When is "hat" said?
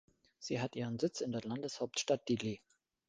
0.59-0.75